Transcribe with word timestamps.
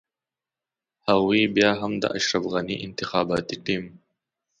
هغوی 1.07 1.43
بيا 1.55 1.71
هم 1.81 1.91
د 2.03 2.05
اشرف 2.17 2.43
غني 2.53 2.75
انتخاباتي 2.87 3.57
ټيم. 3.65 3.83